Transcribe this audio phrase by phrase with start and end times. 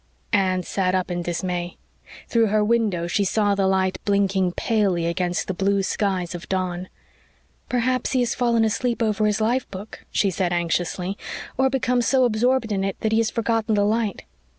[0.33, 1.77] Anne sat up in dismay.
[2.27, 6.89] Through her window she saw the light blinking palely against the blue skies of dawn.
[7.69, 11.19] "Perhaps he has fallen asleep over his life book," she said anxiously,
[11.55, 14.23] "or become so absorbed in it that he has forgotten the light."